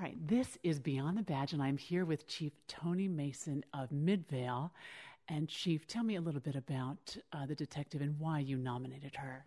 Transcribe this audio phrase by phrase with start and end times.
[0.00, 3.92] All right, this is Beyond the Badge, and I'm here with Chief Tony Mason of
[3.92, 4.72] Midvale.
[5.28, 9.14] And Chief, tell me a little bit about uh, the detective and why you nominated
[9.16, 9.44] her.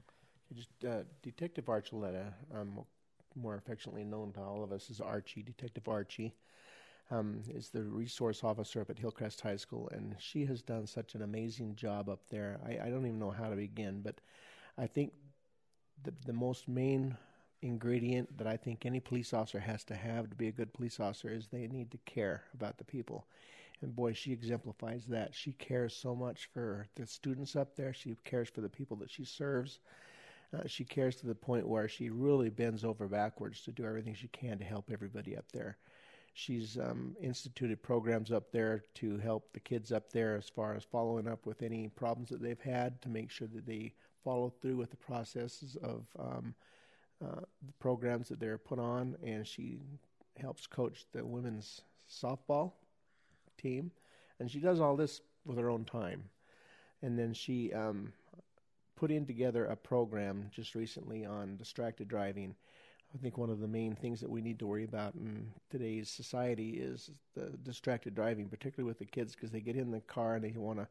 [0.54, 2.82] Just, uh, detective Archuleta, um,
[3.36, 6.36] more affectionately known to all of us as Archie, Detective Archie,
[7.10, 11.16] um, is the resource officer up at Hillcrest High School, and she has done such
[11.16, 12.60] an amazing job up there.
[12.64, 14.22] I, I don't even know how to begin, but
[14.78, 15.14] I think
[16.04, 17.18] the the most main
[17.64, 21.00] ingredient that I think any police officer has to have to be a good police
[21.00, 23.26] officer is they need to care about the people.
[23.82, 25.34] And boy, she exemplifies that.
[25.34, 27.94] She cares so much for the students up there.
[27.94, 29.80] She cares for the people that she serves.
[30.54, 34.14] Uh, she cares to the point where she really bends over backwards to do everything
[34.14, 35.78] she can to help everybody up there.
[36.36, 40.84] She's um, instituted programs up there to help the kids up there as far as
[40.84, 44.78] following up with any problems that they've had to make sure that they follow through
[44.78, 46.56] with the processes of um,
[47.22, 49.80] uh, the programs that they're put on, and she
[50.40, 52.74] helps coach the women's softball
[53.58, 53.92] team,
[54.40, 56.24] and she does all this with her own time.
[57.02, 58.14] And then she um,
[58.96, 62.56] put in together a program just recently on distracted driving.
[63.14, 66.10] I think one of the main things that we need to worry about in today's
[66.10, 70.36] society is the distracted driving, particularly with the kids, because they get in the car
[70.36, 70.88] and they want to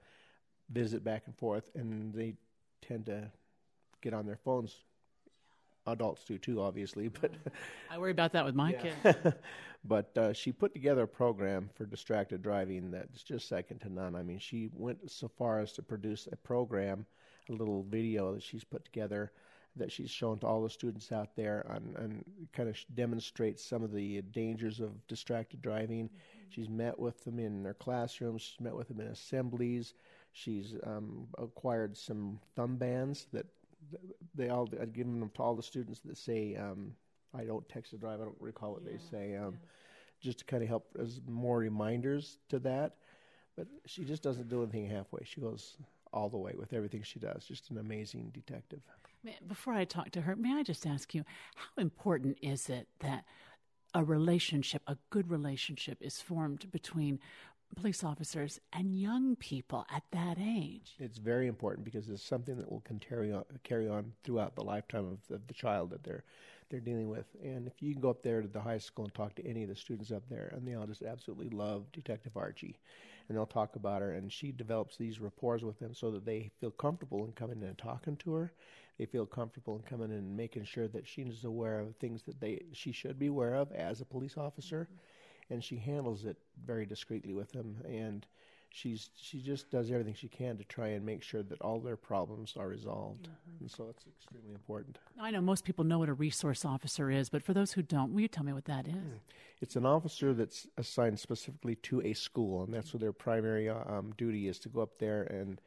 [0.71, 2.35] visit back and forth, and they
[2.81, 3.31] tend to
[4.01, 4.77] get on their phones
[5.87, 7.09] adults do too, obviously.
[7.09, 7.33] But
[7.91, 8.93] I worry about that with my yeah.
[9.03, 9.37] kids.
[9.85, 14.15] but uh, she put together a program for distracted driving that's just second to none.
[14.15, 17.07] I mean, she went so far as to produce a program,
[17.49, 19.33] a little video that she's put together
[19.77, 23.83] that she's shown to all the students out there and, and kind of demonstrates some
[23.83, 26.05] of the dangers of distracted driving.
[26.05, 26.51] Mm-hmm.
[26.51, 28.43] She's met with them in their classrooms.
[28.43, 29.95] She's met with them in assemblies.
[30.33, 33.47] She's um, acquired some thumb bands that
[34.35, 36.93] they all I'd given them to all the students that say um,
[37.35, 38.21] I don't text and drive.
[38.21, 39.37] I don't recall what yeah, they say.
[39.37, 39.69] Um, yeah.
[40.21, 42.97] Just to kind of help as more reminders to that.
[43.57, 45.25] But she just doesn't do anything halfway.
[45.25, 45.77] She goes
[46.13, 47.45] all the way with everything she does.
[47.45, 48.81] Just an amazing detective.
[49.47, 53.25] Before I talk to her, may I just ask you how important is it that
[53.95, 57.21] a relationship, a good relationship, is formed between
[57.75, 60.95] police officers and young people at that age.
[60.99, 65.07] It's very important because it's something that will carry on, carry on throughout the lifetime
[65.07, 66.25] of the, of the child that they're
[66.71, 67.27] they're dealing with.
[67.45, 69.63] And if you can go up there to the high school and talk to any
[69.63, 72.79] of the students up there, and they all just absolutely love Detective Archie,
[73.29, 76.51] and they'll talk about her, and she develops these rapport with them so that they
[76.61, 78.53] feel comfortable in coming in and talking to her.
[78.99, 82.41] They feel comfortable in coming in and making sure that she's aware of things that
[82.41, 84.89] they she should be aware of as a police officer.
[84.91, 85.12] Mm-hmm
[85.53, 88.27] and she handles it very discreetly with them and
[88.71, 91.97] she's she just does everything she can to try and make sure that all their
[91.97, 93.61] problems are resolved mm-hmm.
[93.61, 97.29] and so it's extremely important i know most people know what a resource officer is
[97.29, 99.19] but for those who don't will you tell me what that is mm.
[99.61, 103.77] it's an officer that's assigned specifically to a school and that's what their primary uh,
[103.87, 105.61] um, duty is to go up there and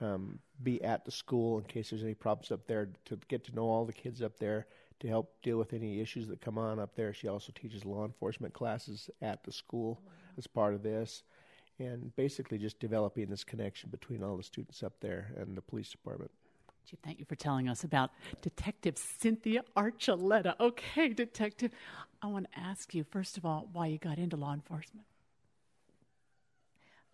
[0.00, 3.54] um, be at the school in case there's any problems up there to get to
[3.54, 4.66] know all the kids up there
[5.04, 7.12] to help deal with any issues that come on up there.
[7.12, 10.00] She also teaches law enforcement classes at the school
[10.38, 11.24] as part of this,
[11.78, 15.90] and basically just developing this connection between all the students up there and the police
[15.90, 16.30] department.
[16.88, 20.58] Chief, thank you for telling us about Detective Cynthia Archuleta.
[20.58, 21.72] Okay, Detective,
[22.22, 25.04] I want to ask you, first of all, why you got into law enforcement.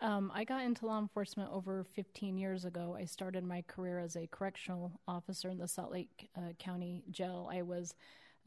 [0.01, 2.97] Um, I got into law enforcement over 15 years ago.
[2.99, 7.47] I started my career as a correctional officer in the Salt Lake uh, County Jail.
[7.51, 7.93] I was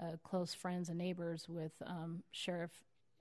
[0.02, 2.72] uh, close friends and neighbors with um, Sheriff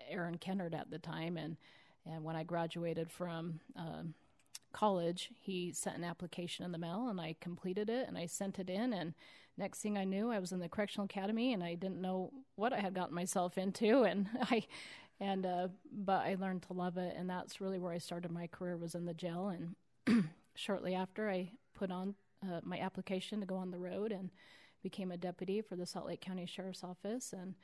[0.10, 1.58] Aaron Kennard at the time, and
[2.06, 4.04] and when I graduated from uh,
[4.74, 8.60] college, he sent an application in the mail, and I completed it, and I sent
[8.60, 9.14] it in, and
[9.58, 12.74] next thing I knew, I was in the correctional academy, and I didn't know what
[12.74, 14.66] I had gotten myself into, and I,
[15.24, 18.48] and uh, but I learned to love it, and that's really where I started my
[18.48, 20.26] career was in the jail, and
[20.56, 24.30] shortly after I put on uh, my application to go on the road and
[24.84, 27.56] became a deputy for the Salt Lake County Sheriff's Office, and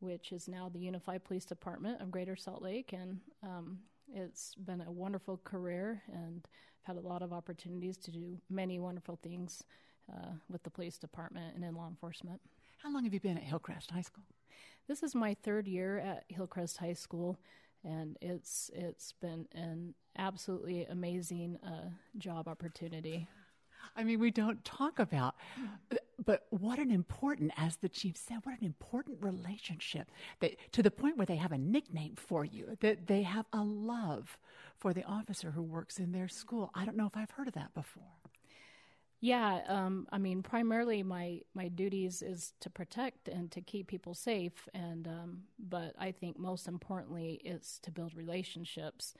[0.00, 3.78] which is now the Unified Police Department of Greater Salt Lake, and um,
[4.12, 6.46] it's been a wonderful career, and
[6.82, 9.64] I've had a lot of opportunities to do many wonderful things
[10.12, 12.42] uh, with the police department and in law enforcement.
[12.82, 14.24] How long have you been at Hillcrest High School?
[14.88, 17.38] This is my third year at Hillcrest High School,
[17.82, 23.26] and it's it's been an absolutely amazing uh, job opportunity.
[23.96, 25.34] I mean, we don't talk about,
[26.24, 30.10] but what an important, as the chief said, what an important relationship
[30.40, 33.62] that to the point where they have a nickname for you, that they have a
[33.62, 34.38] love
[34.76, 36.70] for the officer who works in their school.
[36.74, 38.02] I don't know if I've heard of that before.
[39.26, 44.14] Yeah, um, I mean, primarily my my duties is to protect and to keep people
[44.14, 49.14] safe, and um, but I think most importantly is to build relationships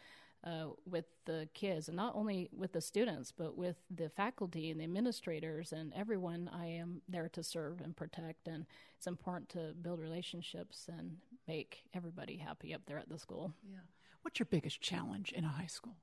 [0.44, 4.79] uh, with the kids, and not only with the students, but with the faculty and
[4.79, 6.49] the administrators and everyone.
[6.55, 8.64] I am there to serve and protect, and
[8.97, 11.17] it's important to build relationships and
[11.49, 13.55] make everybody happy up there at the school.
[13.69, 13.79] Yeah.
[14.23, 15.97] What's your biggest challenge in a high school?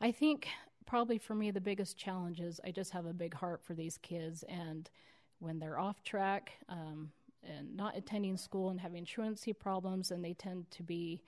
[0.00, 0.48] I think
[0.86, 3.98] probably for me the biggest challenge is I just have a big heart for these
[3.98, 4.88] kids, and
[5.38, 7.10] when they're off track um,
[7.42, 11.22] and not attending school and having truancy problems, and they tend to be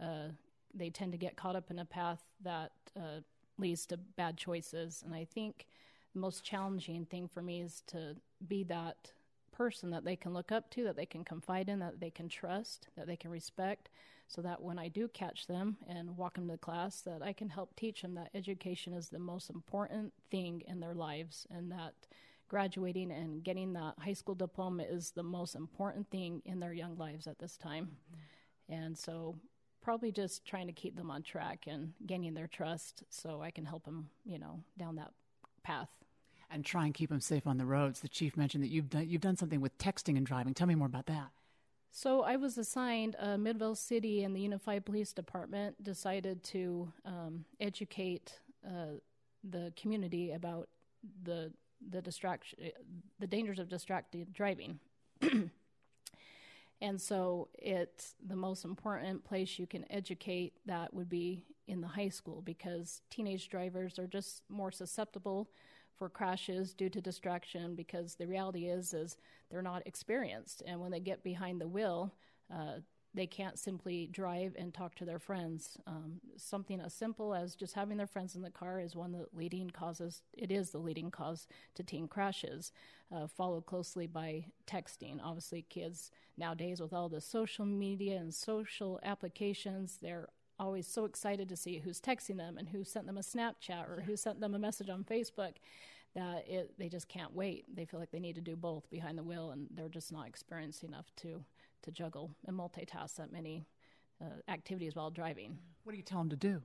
[0.00, 0.28] uh,
[0.74, 3.20] they tend to get caught up in a path that uh,
[3.58, 5.02] leads to bad choices.
[5.04, 5.66] And I think
[6.12, 8.16] the most challenging thing for me is to
[8.46, 9.12] be that
[9.52, 12.28] person that they can look up to, that they can confide in, that they can
[12.28, 13.88] trust, that they can respect,
[14.34, 17.48] so that when I do catch them and walk them to class, that I can
[17.48, 21.94] help teach them that education is the most important thing in their lives, and that
[22.48, 26.96] graduating and getting that high school diploma is the most important thing in their young
[26.96, 27.96] lives at this time.
[28.68, 29.36] And so
[29.82, 33.64] probably just trying to keep them on track and gaining their trust so I can
[33.64, 35.12] help them, you know, down that
[35.62, 35.90] path.
[36.50, 38.00] And try and keep them safe on the roads.
[38.00, 40.54] The chief mentioned that you've done you've done something with texting and driving.
[40.54, 41.30] Tell me more about that.
[41.96, 47.44] So I was assigned uh, Midvale City and the Unified Police Department decided to um,
[47.60, 48.98] educate uh,
[49.48, 50.68] the community about
[51.22, 51.52] the
[51.90, 52.58] the distraction,
[53.20, 54.80] the dangers of distracted driving.
[56.80, 61.86] And so it's the most important place you can educate that would be in the
[61.86, 65.48] high school because teenage drivers are just more susceptible
[65.98, 69.16] for crashes due to distraction because the reality is is
[69.50, 72.12] they're not experienced and when they get behind the wheel
[72.54, 72.78] uh,
[73.14, 75.78] they can't simply drive and talk to their friends.
[75.86, 79.20] Um, something as simple as just having their friends in the car is one of
[79.20, 80.22] the leading causes.
[80.32, 81.46] It is the leading cause
[81.76, 82.72] to teen crashes,
[83.14, 85.20] uh, followed closely by texting.
[85.22, 90.28] Obviously, kids nowadays with all the social media and social applications, they're
[90.58, 94.02] always so excited to see who's texting them and who sent them a Snapchat or
[94.06, 95.54] who sent them a message on Facebook
[96.14, 97.64] that it, they just can't wait.
[97.74, 100.28] They feel like they need to do both behind the wheel, and they're just not
[100.28, 101.44] experienced enough to
[101.82, 103.66] to juggle and multitask that many
[104.22, 105.58] uh, activities while driving.
[105.82, 106.62] What do you tell them to do?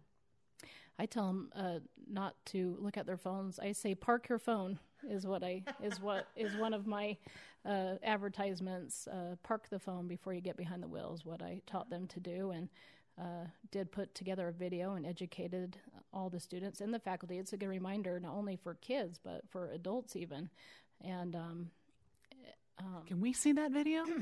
[0.97, 3.59] I tell them uh, not to look at their phones.
[3.59, 7.18] I say park your phone is what I is what is one of my
[7.65, 9.07] uh, advertisements.
[9.07, 12.07] Uh, park the phone before you get behind the wheel is what I taught them
[12.07, 12.69] to do, and
[13.19, 15.78] uh, did put together a video and educated
[16.14, 17.38] all the students and the faculty.
[17.38, 20.49] It's a good reminder not only for kids but for adults even.
[21.04, 21.71] And um,
[22.80, 24.06] um, can we see that video?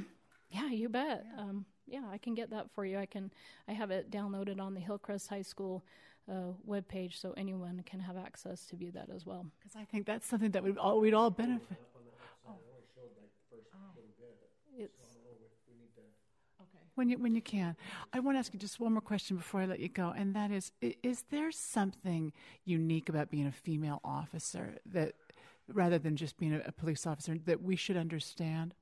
[0.49, 1.25] Yeah, you bet.
[1.35, 1.41] Yeah.
[1.41, 2.97] Um, yeah, I can get that for you.
[2.97, 3.31] I can.
[3.67, 5.83] I have it downloaded on the Hillcrest High School
[6.31, 9.45] uh, webpage, so anyone can have access to view that as well.
[9.59, 11.77] Because I think that's something that we'd all, we'd all benefit.
[12.47, 12.55] Oh.
[14.77, 15.16] It's okay.
[16.97, 17.75] When you when you can,
[18.11, 20.35] I want to ask you just one more question before I let you go, and
[20.35, 22.33] that is: Is there something
[22.65, 25.13] unique about being a female officer that,
[25.71, 28.73] rather than just being a, a police officer, that we should understand?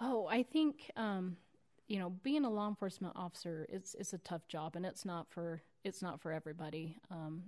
[0.00, 1.36] Oh, I think um,
[1.88, 5.26] you know, being a law enforcement officer it's it's a tough job, and it's not
[5.28, 7.42] for it's not for everybody, um,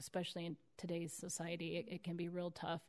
[0.00, 1.76] especially in today's society.
[1.76, 2.80] It, it can be real tough,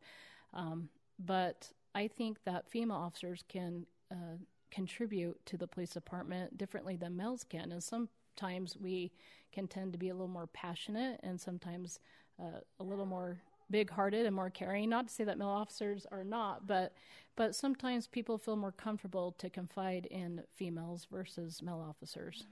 [0.56, 4.38] um, but I think that female officers can uh,
[4.74, 9.12] contribute to the police department differently than males can, and sometimes we
[9.52, 12.00] can tend to be a little more passionate, and sometimes
[12.42, 13.40] uh, a little more
[13.70, 14.90] big-hearted and more caring.
[14.90, 16.94] Not to say that male officers are not, but
[17.36, 22.46] but sometimes people feel more comfortable to confide in females versus male officers.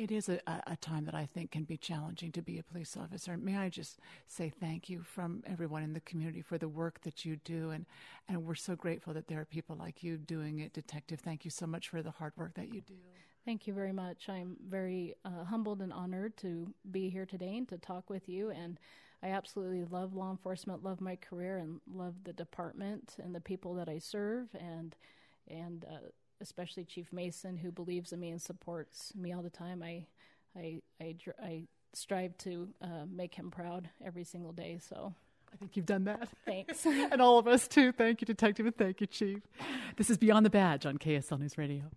[0.00, 2.96] It is a, a time that I think can be challenging to be a police
[2.96, 3.36] officer.
[3.36, 7.26] May I just say thank you from everyone in the community for the work that
[7.26, 7.84] you do, and,
[8.26, 11.20] and we're so grateful that there are people like you doing it, Detective.
[11.20, 12.94] Thank you so much for the hard work that you do.
[13.44, 14.30] Thank you very much.
[14.30, 18.48] I'm very uh, humbled and honored to be here today and to talk with you.
[18.48, 18.80] And
[19.22, 23.74] I absolutely love law enforcement, love my career, and love the department and the people
[23.74, 24.96] that I serve, and
[25.46, 26.08] and uh,
[26.40, 29.82] especially Chief Mason, who believes in me and supports me all the time.
[29.82, 30.06] I
[30.56, 34.78] I I, I strive to uh, make him proud every single day.
[34.80, 35.14] So.
[35.52, 36.28] I think you've done that.
[36.44, 36.86] Thanks.
[36.86, 37.90] and all of us too.
[37.90, 39.40] Thank you, Detective, and thank you, Chief.
[39.96, 41.90] This is Beyond the Badge on KSL News Radio.